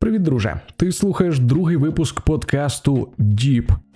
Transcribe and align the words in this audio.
Привіт, 0.00 0.22
друже. 0.22 0.60
Ти 0.76 0.92
слухаєш 0.92 1.38
другий 1.38 1.76
випуск 1.76 2.20
подкасту. 2.20 3.08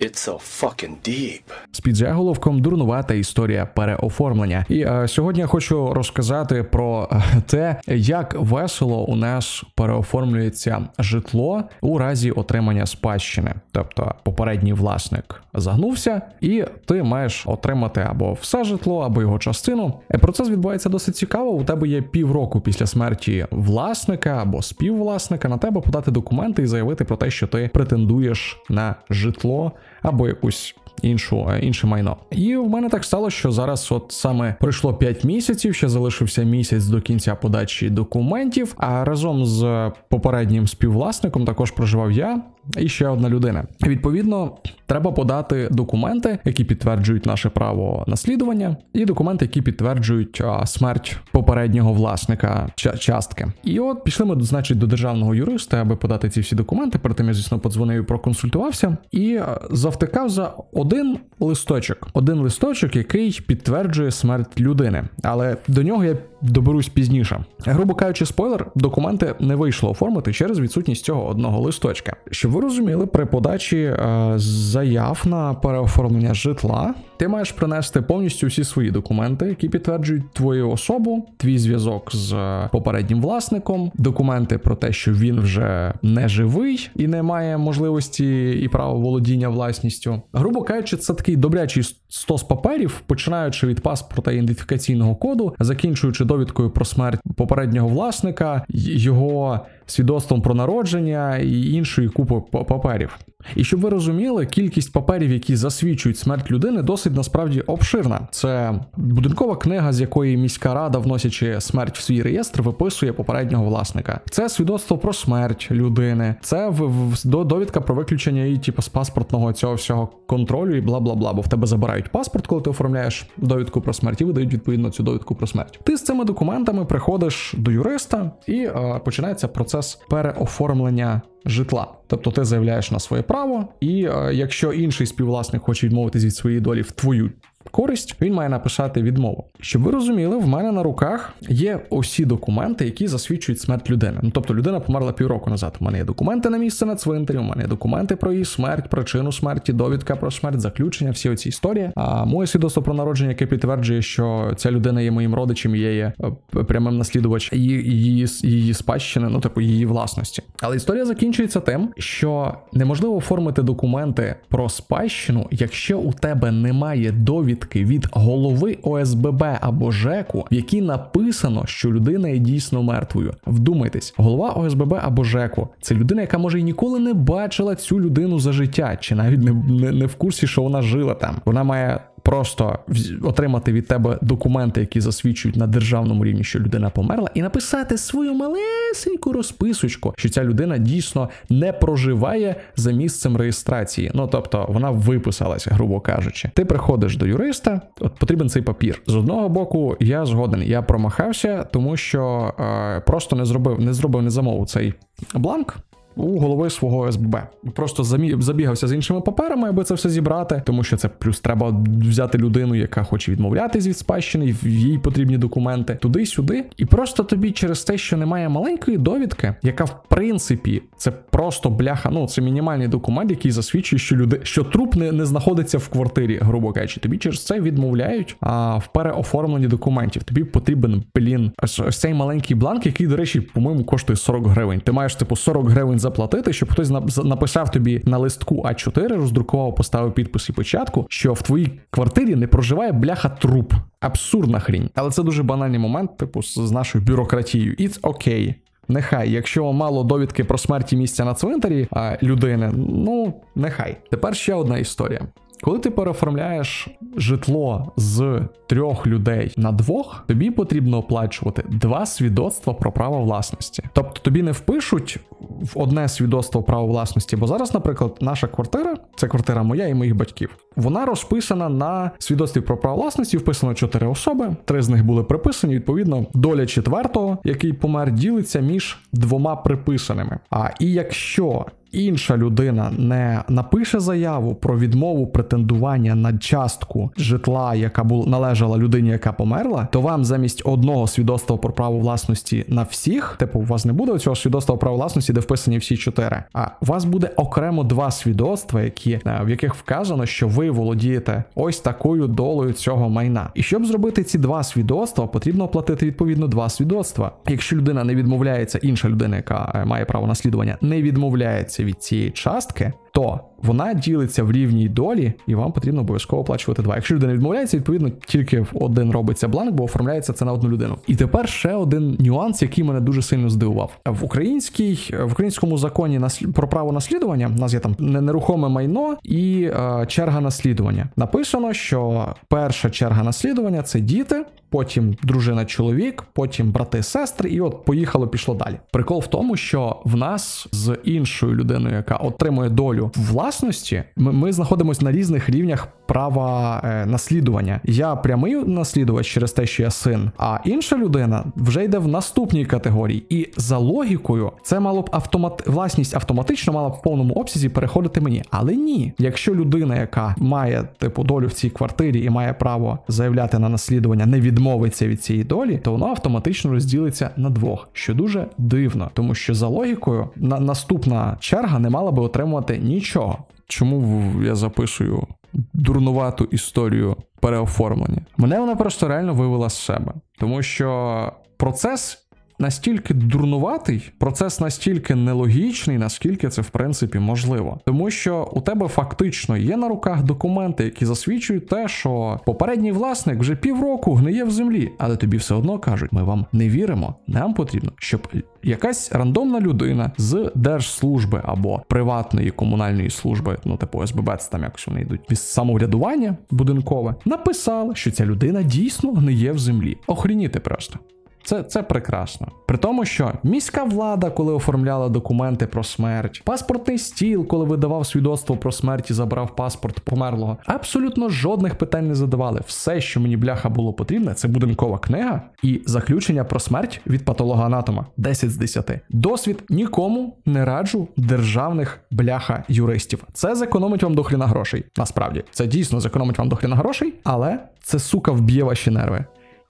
It's 0.03 0.29
so 0.29 0.61
fucking 0.61 0.93
deep. 1.07 1.41
з 1.71 1.79
під 1.79 1.95
заголовком 1.95 2.61
Дурнувата 2.61 3.13
історія 3.13 3.65
переоформлення. 3.65 4.65
І 4.69 4.79
е, 4.81 5.07
сьогодні 5.07 5.41
я 5.41 5.47
хочу 5.47 5.93
розказати 5.93 6.63
про 6.63 7.09
е, 7.11 7.21
те, 7.45 7.81
як 7.87 8.35
весело 8.39 9.05
у 9.05 9.15
нас 9.15 9.63
переоформлюється 9.75 10.87
житло 10.99 11.63
у 11.81 11.97
разі 11.97 12.31
отримання 12.31 12.85
спадщини. 12.85 13.53
Тобто 13.71 14.15
попередній 14.23 14.73
власник 14.73 15.41
загнувся, 15.53 16.21
і 16.41 16.63
ти 16.85 17.03
маєш 17.03 17.43
отримати 17.47 18.01
або 18.01 18.33
все 18.33 18.63
житло, 18.63 18.99
або 18.99 19.21
його 19.21 19.39
частину. 19.39 19.93
Е, 20.11 20.17
Процес 20.17 20.49
відбувається 20.49 20.89
досить 20.89 21.15
цікаво. 21.15 21.49
У 21.49 21.63
тебе 21.63 21.87
є 21.87 22.01
півроку 22.01 22.61
після 22.61 22.87
смерті 22.87 23.45
власника 23.51 24.29
або 24.29 24.61
співвласника 24.61 25.49
на 25.49 25.57
тебе 25.57 25.81
подати 25.93 26.11
документи 26.11 26.63
і 26.63 26.67
заявити 26.67 27.03
про 27.03 27.17
те, 27.17 27.31
що 27.31 27.47
ти 27.47 27.69
претендуєш 27.73 28.57
на 28.69 28.95
житло 29.09 29.71
або 30.01 30.27
якусь. 30.27 30.75
Іншу 31.01 31.49
е, 31.49 31.59
інше 31.59 31.87
майно, 31.87 32.17
і 32.31 32.55
в 32.55 32.69
мене 32.69 32.89
так 32.89 33.05
стало, 33.05 33.29
що 33.29 33.51
зараз, 33.51 33.91
от 33.91 34.05
саме 34.09 34.55
пройшло 34.59 34.93
5 34.93 35.23
місяців, 35.23 35.75
ще 35.75 35.89
залишився 35.89 36.43
місяць 36.43 36.85
до 36.85 37.01
кінця 37.01 37.35
подачі 37.35 37.89
документів. 37.89 38.75
А 38.77 39.05
разом 39.05 39.45
з 39.45 39.91
попереднім 40.09 40.67
співвласником 40.67 41.45
також 41.45 41.71
проживав 41.71 42.11
я 42.11 42.41
і 42.77 42.89
ще 42.89 43.07
одна 43.07 43.29
людина. 43.29 43.63
Відповідно, 43.87 44.51
треба 44.85 45.11
подати 45.11 45.67
документи, 45.71 46.39
які 46.45 46.63
підтверджують 46.63 47.25
наше 47.25 47.49
право 47.49 48.03
наслідування, 48.07 48.77
і 48.93 49.05
документи, 49.05 49.45
які 49.45 49.61
підтверджують 49.61 50.41
смерть 50.65 51.17
попереднього 51.31 51.93
власника 51.93 52.67
ча- 52.75 52.97
частки. 52.97 53.47
І 53.63 53.79
от 53.79 54.03
пішли 54.03 54.25
ми, 54.25 54.43
значить, 54.43 54.77
до 54.77 54.87
державного 54.87 55.35
юриста, 55.35 55.82
аби 55.83 55.95
подати 55.95 56.29
ці 56.29 56.41
всі 56.41 56.55
документи. 56.55 56.99
Перед 56.99 57.17
тим 57.17 57.27
я, 57.27 57.33
звісно, 57.33 57.59
подзвонив 57.59 58.03
і 58.03 58.05
проконсультувався, 58.05 58.97
і 59.11 59.39
завтикав 59.71 60.29
за 60.29 60.53
один 60.73 61.17
листочок, 61.39 62.07
один 62.13 62.39
листочок, 62.39 62.95
який 62.95 63.41
підтверджує 63.47 64.11
смерть 64.11 64.59
людини. 64.59 65.03
Але 65.23 65.57
до 65.67 65.83
нього 65.83 66.05
я 66.05 66.17
доберусь 66.41 66.89
пізніше. 66.89 67.45
Грубо 67.59 67.95
кажучи, 67.95 68.25
спойлер, 68.25 68.67
документи 68.75 69.35
не 69.39 69.55
вийшло 69.55 69.91
оформити 69.91 70.33
через 70.33 70.59
відсутність 70.59 71.05
цього 71.05 71.27
одного 71.27 71.59
листочка. 71.59 72.15
Щоб 72.31 72.51
ви 72.51 72.61
розуміли, 72.61 73.05
при 73.05 73.25
подачі 73.25 73.77
е, 73.77 74.33
заяв 74.35 75.21
на 75.25 75.53
переоформлення 75.53 76.33
житла, 76.33 76.93
ти 77.23 77.27
маєш 77.27 77.51
принести 77.51 78.01
повністю 78.01 78.47
всі 78.47 78.63
свої 78.63 78.91
документи, 78.91 79.45
які 79.45 79.69
підтверджують 79.69 80.33
твою 80.33 80.69
особу, 80.69 81.29
твій 81.37 81.57
зв'язок 81.57 82.15
з 82.15 82.33
е, 82.33 82.69
попереднім 82.71 83.21
власником, 83.21 83.91
документи 83.95 84.57
про 84.57 84.75
те, 84.75 84.93
що 84.93 85.11
він 85.13 85.39
вже 85.39 85.93
не 86.01 86.27
живий 86.27 86.89
і 86.95 87.07
не 87.07 87.23
має 87.23 87.57
можливості 87.57 88.51
і 88.51 88.67
права 88.67 88.93
володіння 88.93 89.49
власністю. 89.49 90.21
Грубо 90.33 90.61
кажучи, 90.61 90.97
це 90.97 91.13
такий 91.13 91.35
добрячий 91.35 91.83
стос 92.09 92.43
паперів, 92.43 93.01
починаючи 93.07 93.67
від 93.67 93.81
паспорта 93.81 94.31
і 94.31 94.35
ідентифікаційного 94.35 95.15
коду, 95.15 95.55
закінчуючи 95.59 96.25
довідкою 96.25 96.69
про 96.69 96.85
смерть 96.85 97.21
попереднього 97.35 97.87
власника, 97.87 98.65
його 98.69 99.59
свідоцтвом 99.85 100.41
про 100.41 100.53
народження 100.53 101.37
і 101.37 101.71
іншої 101.71 102.09
купи 102.09 102.35
паперів. 102.51 103.17
І 103.55 103.63
щоб 103.63 103.79
ви 103.81 103.89
розуміли, 103.89 104.45
кількість 104.45 104.93
паперів, 104.93 105.31
які 105.31 105.55
засвідчують 105.55 106.17
смерть 106.17 106.51
людини, 106.51 106.81
досить 106.81 107.15
насправді 107.15 107.61
обширна. 107.61 108.27
Це 108.31 108.73
будинкова 108.97 109.55
книга, 109.55 109.93
з 109.93 110.01
якої 110.01 110.37
міська 110.37 110.73
рада, 110.73 110.99
вносячи 110.99 111.61
смерть 111.61 111.97
в 111.97 112.01
свій 112.01 112.21
реєстр, 112.21 112.61
виписує 112.61 113.13
попереднього 113.13 113.65
власника. 113.65 114.19
Це 114.29 114.49
свідоцтво 114.49 114.97
про 114.97 115.13
смерть 115.13 115.67
людини, 115.71 116.35
це 116.41 116.69
в, 116.69 116.73
в- 117.09 117.27
до- 117.27 117.43
довідка 117.43 117.81
про 117.81 117.95
виключення 117.95 118.41
її, 118.43 118.57
типу, 118.57 118.81
з 118.81 118.89
паспортного 118.89 119.53
цього 119.53 119.73
всього 119.73 120.09
контролю 120.27 120.75
і 120.75 120.81
бла 120.81 120.99
бла 120.99 121.15
бла. 121.15 121.33
Бо 121.33 121.41
в 121.41 121.47
тебе 121.47 121.67
забирають 121.67 122.11
паспорт, 122.11 122.47
коли 122.47 122.61
ти 122.61 122.69
оформляєш 122.69 123.27
довідку 123.37 123.81
про 123.81 123.93
смерть, 123.93 124.21
і 124.21 124.25
видають 124.25 124.53
відповідно 124.53 124.89
цю 124.89 125.03
довідку 125.03 125.35
про 125.35 125.47
смерть. 125.47 125.79
Ти 125.83 125.97
з 125.97 126.03
цими 126.03 126.25
документами 126.25 126.85
приходиш 126.85 127.53
до 127.57 127.71
юриста 127.71 128.31
і 128.47 128.55
е, 128.57 129.01
починається 129.05 129.47
процес 129.47 129.72
переоформлення 130.09 131.21
житла. 131.45 131.87
Тобто 132.07 132.31
ти 132.31 132.45
заявляєш 132.45 132.91
на 132.91 132.99
своє 132.99 133.23
право, 133.23 133.67
і 133.79 134.05
е, 134.05 134.29
якщо 134.33 134.73
інший 134.73 135.07
співвласник 135.07 135.61
хоче 135.61 135.87
відмовитись 135.87 136.23
від 136.23 136.35
своєї 136.35 136.61
долі 136.61 136.81
в 136.81 136.91
твою 136.91 137.31
користь, 137.71 138.15
він 138.21 138.33
має 138.33 138.49
написати 138.49 139.01
відмову. 139.01 139.45
Щоб 139.59 139.81
ви 139.81 139.91
розуміли, 139.91 140.37
в 140.37 140.47
мене 140.47 140.71
на 140.71 140.83
руках 140.83 141.33
є 141.49 141.79
усі 141.89 142.25
документи, 142.25 142.85
які 142.85 143.07
засвідчують 143.07 143.59
смерть 143.59 143.89
людини. 143.89 144.19
Ну 144.21 144.31
тобто 144.33 144.55
людина 144.55 144.79
померла 144.79 145.11
півроку 145.13 145.49
назад. 145.49 145.77
У 145.79 145.85
мене 145.85 145.97
є 145.97 146.03
документи 146.03 146.49
на 146.49 146.57
місце 146.57 146.85
на 146.85 146.95
цвинтарі, 146.95 147.37
у 147.37 147.41
мене 147.41 147.61
є 147.61 147.67
документи 147.67 148.15
про 148.15 148.31
її 148.31 148.45
смерть, 148.45 148.89
причину 148.89 149.31
смерті, 149.31 149.73
довідка 149.73 150.15
про 150.15 150.31
смерть, 150.31 150.59
заключення, 150.59 151.11
всі 151.11 151.29
оці 151.29 151.49
історії. 151.49 151.91
А 151.95 152.25
моє 152.25 152.47
свідоцтво 152.47 152.83
про 152.83 152.93
народження, 152.93 153.29
яке 153.29 153.45
підтверджує, 153.45 154.01
що 154.01 154.53
ця 154.57 154.71
людина 154.71 155.01
є 155.01 155.11
моїм 155.11 155.35
родичем, 155.35 155.75
я 155.75 155.91
є 155.91 156.13
е, 156.55 156.63
прямим 156.63 156.97
наслідувачем 156.97 157.59
її, 157.59 157.91
її, 157.91 158.27
її 158.41 158.73
спадщини, 158.73 159.29
ну 159.29 159.39
типу 159.39 159.61
її 159.61 159.85
власності. 159.85 160.43
Але 160.61 160.75
історія 160.75 161.05
закінчується 161.05 161.59
тим, 161.59 161.89
що 161.97 162.53
неможливо 162.73 163.15
оформити 163.15 163.61
документи 163.61 164.35
про 164.49 164.69
спадщину, 164.69 165.47
якщо 165.51 165.99
у 165.99 166.13
тебе 166.13 166.51
немає 166.51 167.11
довідки 167.11 167.52
від 167.75 168.07
голови 168.11 168.77
ОСББ 168.83 169.43
або 169.61 169.91
ЖЕКу, 169.91 170.45
в 170.51 170.53
якій 170.53 170.81
написано, 170.81 171.63
що 171.65 171.91
людина 171.91 172.29
є 172.29 172.37
дійсно 172.37 172.83
мертвою. 172.83 173.33
Вдумайтесь, 173.47 174.13
голова 174.17 174.49
ОСББ 174.49 174.93
або 175.01 175.23
ЖЕКу 175.23 175.67
це 175.81 175.95
людина, 175.95 176.21
яка 176.21 176.37
може 176.37 176.59
і 176.59 176.63
ніколи 176.63 176.99
не 176.99 177.13
бачила 177.13 177.75
цю 177.75 177.99
людину 177.99 178.39
за 178.39 178.51
життя, 178.51 178.97
чи 178.99 179.15
навіть 179.15 179.43
не, 179.43 179.53
не, 179.53 179.91
не 179.91 180.05
в 180.05 180.15
курсі, 180.15 180.47
що 180.47 180.61
вона 180.61 180.81
жила 180.81 181.13
там. 181.13 181.35
Вона 181.45 181.63
має 181.63 181.99
просто 182.23 182.79
отримати 183.21 183.71
від 183.71 183.87
тебе 183.87 184.19
документи, 184.21 184.81
які 184.81 185.01
засвідчують 185.01 185.57
на 185.57 185.67
державному 185.67 186.25
рівні, 186.25 186.43
що 186.43 186.59
людина 186.59 186.89
померла, 186.89 187.29
і 187.33 187.41
написати 187.41 187.97
свою 187.97 188.33
малесеньку 188.33 189.33
розписочку, 189.33 190.13
що 190.17 190.29
ця 190.29 190.43
людина 190.43 190.77
дійсно 190.77 191.29
не 191.49 191.73
проживає 191.73 192.55
за 192.75 192.91
місцем 192.91 193.37
реєстрації. 193.37 194.11
Ну 194.13 194.27
тобто 194.27 194.65
вона 194.69 194.91
виписалася, 194.91 195.71
грубо 195.73 195.99
кажучи. 195.99 196.51
Ти 196.53 196.65
приходиш 196.65 197.17
до 197.17 197.27
юриста, 197.27 197.81
от 197.99 198.15
потрібен 198.15 198.49
цей 198.49 198.61
папір. 198.61 199.01
З 199.07 199.15
одного 199.15 199.49
боку, 199.49 199.97
я 199.99 200.25
згоден, 200.25 200.63
я 200.63 200.81
промахався, 200.81 201.63
тому 201.63 201.97
що 201.97 202.53
е, 202.59 202.99
просто 202.99 203.35
не 203.35 203.45
зробив, 203.45 203.79
не 203.79 203.93
зробив, 203.93 204.23
не 204.23 204.29
замовив 204.29 204.67
цей 204.67 204.93
бланк 205.33 205.77
у 206.15 206.39
голови 206.39 206.69
свого 206.69 207.11
СББ. 207.11 207.37
Просто 207.73 208.03
забігався 208.39 208.87
з 208.87 208.93
іншими 208.93 209.21
паперами, 209.21 209.69
аби 209.69 209.83
це 209.83 209.93
все 209.93 210.09
зібрати, 210.09 210.61
тому 210.65 210.83
що 210.83 210.97
це 210.97 211.09
плюс 211.09 211.39
треба 211.39 211.83
взяти 211.87 212.37
людину, 212.37 212.75
яка 212.75 213.03
хоче 213.03 213.31
відмовлятись 213.31 213.87
від 213.87 213.97
спадщини, 213.97 214.55
їй 214.63 214.97
потрібні 214.97 215.37
документи 215.37 215.95
туди-сюди. 215.95 216.65
І 216.77 216.85
просто 216.85 217.23
тобі 217.23 217.51
через 217.51 217.83
те, 217.83 217.97
що 217.97 218.17
немає 218.17 218.49
маленької 218.49 218.97
довідки, 218.97 219.55
яка 219.63 219.83
в 219.83 220.03
принципі 220.07 220.81
це 220.97 221.11
просто 221.11 221.69
бляха. 221.69 222.09
Ну 222.09 222.27
це 222.27 222.41
мінімальний 222.41 222.87
документ, 222.87 223.31
який 223.31 223.51
засвідчує, 223.51 223.99
що 223.99 224.15
люди, 224.15 224.39
що 224.43 224.63
труп 224.63 224.95
не, 224.95 225.11
не 225.11 225.25
знаходиться 225.25 225.77
в 225.77 225.87
квартирі, 225.87 226.39
грубо 226.41 226.73
кажучи. 226.73 226.99
Тобі 226.99 227.17
через 227.17 227.45
це 227.45 227.59
відмовляють 227.59 228.35
а, 228.41 228.77
в 228.77 228.87
переоформленні 228.87 229.67
документів. 229.67 230.23
Тобі 230.23 230.43
потрібен 230.43 231.03
блін, 231.15 231.51
ось, 231.61 231.99
цей 231.99 232.13
маленький 232.13 232.55
бланк, 232.55 232.85
який, 232.85 233.07
до 233.07 233.15
речі, 233.15 233.41
по-моєму, 233.41 233.83
коштує 233.83 234.17
40 234.17 234.47
гривень. 234.47 234.79
Ти 234.79 234.91
маєш 234.91 235.15
типу 235.15 235.35
40 235.35 235.69
гривень 235.69 235.99
заплатити, 236.03 236.53
щоб 236.53 236.71
хтось 236.71 236.89
написав 237.23 237.71
тобі 237.71 238.01
на 238.05 238.17
листку 238.17 238.55
А4, 238.55 239.07
роздрукував, 239.07 239.75
поставив 239.75 240.13
підпис 240.13 240.49
і 240.49 240.53
початку, 240.53 241.05
що 241.09 241.33
в 241.33 241.41
твоїй 241.41 241.79
квартирі 241.89 242.35
не 242.35 242.47
проживає 242.47 242.91
бляха 242.91 243.29
труп. 243.29 243.73
Абсурдна 243.99 244.59
хрінь. 244.59 244.89
Але 244.95 245.11
це 245.11 245.23
дуже 245.23 245.43
банальний 245.43 245.79
момент, 245.79 246.17
типу, 246.17 246.41
з 246.43 246.71
нашою 246.71 247.03
бюрократією. 247.03 247.73
It's 247.73 248.01
okay. 248.01 248.55
Нехай, 248.87 249.31
якщо 249.31 249.73
мало 249.73 250.03
довідки 250.03 250.43
про 250.43 250.57
смерті 250.57 250.97
місця 250.97 251.25
на 251.25 251.33
цвинтарі 251.33 251.87
а, 251.91 252.17
людини, 252.23 252.71
ну 252.75 253.33
нехай. 253.55 253.97
Тепер 254.11 254.35
ще 254.35 254.53
одна 254.53 254.77
історія. 254.77 255.21
Коли 255.63 255.79
ти 255.79 255.89
переоформляєш 255.89 256.87
житло 257.17 257.91
з 257.97 258.41
трьох 258.67 259.07
людей 259.07 259.53
на 259.57 259.71
двох, 259.71 260.23
тобі 260.27 260.51
потрібно 260.51 260.97
оплачувати 260.97 261.63
два 261.69 262.05
свідоцтва 262.05 262.73
про 262.73 262.91
право 262.91 263.21
власності. 263.21 263.83
Тобто 263.93 264.21
тобі 264.21 264.43
не 264.43 264.51
впишуть 264.51 265.19
в 265.41 265.71
одне 265.75 266.09
свідоцтво 266.09 266.63
права 266.63 266.83
власності, 266.83 267.35
бо 267.35 267.47
зараз, 267.47 267.73
наприклад, 267.73 268.17
наша 268.21 268.47
квартира, 268.47 268.97
це 269.15 269.27
квартира 269.27 269.63
моя 269.63 269.87
і 269.87 269.93
моїх 269.93 270.15
батьків. 270.15 270.57
Вона 270.75 271.05
розписана 271.05 271.69
на 271.69 272.11
свідоцтві 272.19 272.61
про 272.61 272.77
право 272.77 273.01
власності, 273.01 273.37
вписано 273.37 273.73
чотири 273.73 274.07
особи, 274.07 274.55
три 274.65 274.81
з 274.81 274.89
них 274.89 275.05
були 275.05 275.23
приписані. 275.23 275.75
Відповідно, 275.75 276.25
доля 276.33 276.65
четвертого, 276.65 277.37
який 277.43 277.73
помер, 277.73 278.11
ділиться 278.11 278.59
між 278.59 278.97
двома 279.13 279.55
приписаними. 279.55 280.39
А 280.49 280.69
і 280.79 280.91
якщо 280.91 281.65
інша 281.93 282.37
людина 282.37 282.91
не 282.97 283.43
напише 283.49 283.99
заяву 283.99 284.55
про 284.55 284.79
відмову 284.79 285.27
претендування 285.27 286.15
на 286.15 286.37
частку 286.37 287.11
житла, 287.17 287.75
яка 287.75 288.03
була 288.03 288.25
належала 288.25 288.77
людині, 288.77 289.09
яка 289.09 289.33
померла, 289.33 289.87
то 289.91 290.01
вам 290.01 290.25
замість 290.25 290.61
одного 290.65 291.07
свідоцтва 291.07 291.57
про 291.57 291.73
право 291.73 291.99
власності 291.99 292.65
на 292.67 292.83
всіх, 292.83 293.35
типу, 293.39 293.59
у 293.59 293.63
вас 293.63 293.85
не 293.85 293.93
буде 293.93 294.19
цього 294.19 294.35
свідоцтва 294.35 294.77
право 294.77 294.95
власності, 294.95 295.33
де 295.33 295.39
вписані 295.39 295.77
всі 295.77 295.97
чотири. 295.97 296.43
А 296.53 296.67
у 296.81 296.85
вас 296.85 297.05
буде 297.05 297.29
окремо 297.35 297.83
два 297.83 298.11
свідоцтва, 298.11 298.81
які 298.81 299.11
е, 299.11 299.41
в 299.43 299.49
яких 299.49 299.75
вказано, 299.75 300.25
що 300.25 300.47
ви 300.47 300.69
володієте 300.69 301.43
ось 301.55 301.79
такою 301.79 302.27
долею 302.27 302.73
цього 302.73 303.09
майна. 303.09 303.49
І 303.53 303.63
щоб 303.63 303.85
зробити 303.85 304.23
ці 304.23 304.37
два 304.37 304.63
свідоцтва, 304.63 305.27
потрібно 305.27 305.63
оплатити 305.63 306.05
відповідно 306.05 306.47
два 306.47 306.69
свідоцтва. 306.69 307.31
Якщо 307.47 307.75
людина 307.75 308.03
не 308.03 308.15
відмовляється, 308.15 308.79
інша 308.81 309.09
людина, 309.09 309.35
яка 309.35 309.71
е, 309.75 309.85
має 309.85 310.05
право 310.05 310.27
наслідування, 310.27 310.77
не 310.81 311.01
відмовляється 311.01 311.82
від 311.83 312.03
цієї 312.03 312.31
частки, 312.31 312.93
то 313.13 313.39
вона 313.63 313.93
ділиться 313.93 314.43
в 314.43 314.51
рівній 314.51 314.89
долі, 314.89 315.33
і 315.47 315.55
вам 315.55 315.71
потрібно 315.71 316.01
обов'язково 316.01 316.41
оплачувати 316.41 316.81
два. 316.81 316.95
Якщо 316.95 317.15
людина 317.15 317.33
відмовляється, 317.33 317.77
відповідно 317.77 318.09
тільки 318.09 318.61
в 318.61 318.71
один 318.73 319.11
робиться 319.11 319.47
бланк, 319.47 319.71
бо 319.71 319.83
оформляється 319.83 320.33
це 320.33 320.45
на 320.45 320.53
одну 320.53 320.69
людину. 320.69 320.97
І 321.07 321.15
тепер 321.15 321.49
ще 321.49 321.73
один 321.73 322.17
нюанс, 322.19 322.61
який 322.61 322.83
мене 322.83 323.01
дуже 323.01 323.21
сильно 323.21 323.49
здивував. 323.49 323.97
В 324.05 324.23
українській 324.23 324.99
в 325.23 325.31
українському 325.31 325.77
законі 325.77 326.21
про 326.53 326.67
право 326.67 326.91
наслідування 326.91 327.51
у 327.57 327.59
нас 327.59 327.73
є 327.73 327.79
там 327.79 327.95
нерухоме 327.99 328.69
майно 328.69 329.17
і 329.23 329.63
е, 329.63 330.05
черга 330.07 330.41
наслідування. 330.41 331.09
Написано, 331.15 331.73
що 331.73 332.27
перша 332.47 332.89
черга 332.89 333.23
наслідування 333.23 333.81
це 333.81 333.99
діти. 333.99 334.45
Потім 334.69 335.15
дружина, 335.23 335.65
чоловік, 335.65 336.23
потім 336.33 336.71
брати, 336.71 337.03
сестри, 337.03 337.49
і 337.49 337.61
от 337.61 337.85
поїхало, 337.85 338.27
пішло 338.27 338.55
далі. 338.55 338.75
Прикол 338.91 339.19
в 339.19 339.27
тому, 339.27 339.55
що 339.55 340.01
в 340.05 340.15
нас 340.15 340.67
з 340.71 340.97
іншою 341.03 341.55
людиною, 341.55 341.95
яка 341.95 342.15
отримує 342.15 342.69
долю 342.69 343.02
власності, 343.15 344.03
ми, 344.15 344.31
ми 344.31 344.53
знаходимося 344.53 345.05
на 345.05 345.11
різних 345.11 345.49
рівнях 345.49 345.87
права 346.13 346.81
е, 346.83 347.05
наслідування. 347.05 347.79
Я 347.83 348.15
прямий 348.15 348.55
наслідувач 348.55 349.27
через 349.27 349.51
те, 349.51 349.65
що 349.65 349.83
я 349.83 349.91
син, 349.91 350.31
а 350.37 350.59
інша 350.65 350.97
людина 350.97 351.43
вже 351.55 351.83
йде 351.83 351.97
в 351.97 352.07
наступній 352.07 352.65
категорії. 352.65 353.25
І 353.29 353.49
за 353.57 353.77
логікою, 353.77 354.51
це 354.63 354.79
мало 354.79 355.01
б 355.01 355.09
автомат... 355.11 355.67
власність 355.67 356.15
автоматично 356.15 356.73
мала 356.73 356.89
б 356.89 356.91
в 356.91 357.01
повному 357.01 357.33
обсязі 357.33 357.69
переходити 357.69 358.21
мені. 358.21 358.43
Але 358.51 358.75
ні, 358.75 359.13
якщо 359.17 359.55
людина, 359.55 359.99
яка 359.99 360.35
має 360.37 360.83
типу 360.97 361.23
долю 361.23 361.47
в 361.47 361.53
цій 361.53 361.69
квартирі 361.69 362.23
і 362.23 362.29
має 362.29 362.53
право 362.53 362.99
заявляти 363.07 363.59
на 363.59 363.69
наслідування, 363.69 364.25
не 364.25 364.39
відмовиться 364.39 365.07
від 365.07 365.23
цієї 365.23 365.45
долі, 365.45 365.79
то 365.83 365.91
воно 365.91 366.05
автоматично 366.05 366.71
розділиться 366.71 367.29
на 367.37 367.49
двох, 367.49 367.89
що 367.93 368.13
дуже 368.13 368.47
дивно, 368.57 369.09
тому 369.13 369.35
що 369.35 369.53
за 369.53 369.67
логікою 369.67 370.29
на 370.35 370.59
наступна 370.59 371.37
черга 371.39 371.79
не 371.79 371.89
мала 371.89 372.11
би 372.11 372.21
отримувати 372.21 372.77
нічого. 372.77 373.37
Чому 373.67 374.23
я 374.43 374.55
записую 374.55 375.27
дурнувату 375.73 376.43
історію 376.43 377.15
переоформлення? 377.39 378.21
Мене 378.37 378.59
вона 378.59 378.75
просто 378.75 379.07
реально 379.07 379.33
вивела 379.33 379.69
з 379.69 379.77
себе, 379.81 380.13
тому 380.39 380.63
що 380.63 381.31
процес. 381.57 382.19
Настільки 382.63 383.13
дурнуватий, 383.13 384.11
процес 384.17 384.59
настільки 384.59 385.15
нелогічний, 385.15 385.97
наскільки 385.97 386.49
це 386.49 386.61
в 386.61 386.69
принципі 386.69 387.19
можливо, 387.19 387.79
тому 387.85 388.09
що 388.09 388.49
у 388.51 388.61
тебе 388.61 388.87
фактично 388.87 389.57
є 389.57 389.77
на 389.77 389.87
руках 389.87 390.23
документи, 390.23 390.83
які 390.83 391.05
засвідчують 391.05 391.67
те, 391.67 391.87
що 391.87 392.39
попередній 392.45 392.91
власник 392.91 393.39
вже 393.39 393.55
півроку 393.55 394.13
гниє 394.13 394.43
в 394.43 394.51
землі, 394.51 394.91
але 394.97 395.15
тобі 395.15 395.37
все 395.37 395.55
одно 395.55 395.79
кажуть: 395.79 396.11
ми 396.11 396.23
вам 396.23 396.45
не 396.51 396.69
віримо. 396.69 397.15
Нам 397.27 397.53
потрібно, 397.53 397.91
щоб 397.97 398.27
якась 398.63 399.11
рандомна 399.11 399.59
людина 399.59 400.11
з 400.17 400.51
держслужби 400.55 401.41
або 401.45 401.81
приватної 401.87 402.51
комунальної 402.51 403.09
служби, 403.09 403.57
ну 403.65 403.77
типу 403.77 404.07
СББ, 404.07 404.37
це 404.39 404.51
там 404.51 404.63
якось 404.63 404.87
вони 404.87 405.01
йдуть 405.01 405.21
із 405.29 405.39
самоврядування 405.39 406.37
будинкове, 406.51 407.15
написала, 407.25 407.95
що 407.95 408.11
ця 408.11 408.25
людина 408.25 408.63
дійсно 408.63 409.13
гниє 409.13 409.51
в 409.51 409.59
землі. 409.59 409.97
Охреніти 410.07 410.59
просто. 410.59 410.99
Це, 411.43 411.63
це 411.63 411.83
прекрасно. 411.83 412.47
При 412.65 412.77
тому, 412.77 413.05
що 413.05 413.31
міська 413.43 413.83
влада, 413.83 414.29
коли 414.29 414.53
оформляла 414.53 415.09
документи 415.09 415.67
про 415.67 415.83
смерть, 415.83 416.41
паспортний 416.45 416.97
стіл, 416.97 417.47
коли 417.47 417.65
видавав 417.65 418.05
свідоцтво 418.05 418.57
про 418.57 418.71
смерть 418.71 419.11
і 419.11 419.13
забрав 419.13 419.55
паспорт 419.55 419.99
померлого, 419.99 420.57
абсолютно 420.65 421.29
жодних 421.29 421.75
питань 421.75 422.07
не 422.07 422.15
задавали. 422.15 422.61
Все, 422.67 423.01
що 423.01 423.19
мені 423.19 423.37
бляха 423.37 423.69
було 423.69 423.93
потрібне, 423.93 424.33
це 424.33 424.47
будинкова 424.47 424.99
книга 424.99 425.41
і 425.63 425.81
заключення 425.85 426.43
про 426.43 426.59
смерть 426.59 427.01
від 427.07 427.25
патологоанатома 427.25 428.05
10 428.17 428.51
з 428.51 428.57
10. 428.57 428.91
Досвід 429.09 429.63
нікому 429.69 430.37
не 430.45 430.65
раджу 430.65 431.07
державних 431.17 431.99
бляха 432.11 432.63
юристів. 432.67 433.23
Це 433.33 433.55
зекономить 433.55 434.03
вам 434.03 434.15
дохріна 434.15 434.47
грошей. 434.47 434.85
Насправді, 434.97 435.43
це 435.51 435.67
дійсно 435.67 435.99
зекономить 435.99 436.37
вам 436.37 436.49
дохріна 436.49 436.75
грошей, 436.75 437.13
але 437.23 437.59
це 437.81 437.99
сука 437.99 438.31
вб'є 438.31 438.63
ваші 438.63 438.91
нерви 438.91 439.25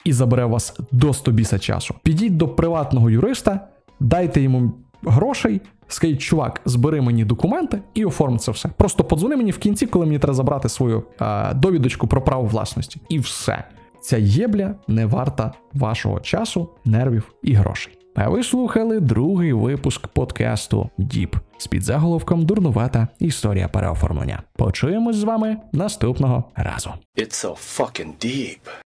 і 0.05 0.13
забере 0.13 0.45
вас 0.45 0.79
до 0.91 1.13
100 1.13 1.31
біса 1.31 1.59
часу. 1.59 1.95
Підіть 2.03 2.38
до 2.38 2.47
приватного 2.47 3.09
юриста, 3.09 3.67
дайте 4.00 4.41
йому 4.41 4.71
грошей, 5.03 5.61
скажіть, 5.88 6.21
чувак, 6.21 6.61
збери 6.65 7.01
мені 7.01 7.25
документи 7.25 7.81
і 7.94 8.05
оформ 8.05 8.39
це 8.39 8.51
все. 8.51 8.69
Просто 8.77 9.03
подзвони 9.03 9.35
мені 9.35 9.51
в 9.51 9.57
кінці, 9.57 9.85
коли 9.85 10.05
мені 10.05 10.19
треба 10.19 10.33
забрати 10.33 10.69
свою 10.69 11.03
е, 11.21 11.53
довідочку 11.53 12.07
про 12.07 12.21
право 12.21 12.44
власності. 12.44 13.01
І 13.09 13.19
все. 13.19 13.63
Ця 14.01 14.17
єбля 14.17 14.75
не 14.88 15.05
варта 15.05 15.51
вашого 15.73 16.19
часу, 16.19 16.69
нервів 16.85 17.33
і 17.44 17.53
грошей. 17.53 17.97
А 18.15 18.29
ви 18.29 18.44
слухали 18.44 18.99
другий 18.99 19.53
випуск 19.53 20.07
подкасту 20.07 20.89
Діп 20.97 21.35
з 21.57 21.67
підзаголовком 21.67 22.45
Дурнувата 22.45 23.07
історія 23.19 23.67
переоформлення. 23.67 24.44
Почуємось 24.56 25.15
з 25.15 25.23
вами 25.23 25.57
наступного 25.71 26.44
разу. 26.56 26.89
It's 27.17 27.45
so 27.45 27.77
fucking 27.77 28.11
deep. 28.25 28.59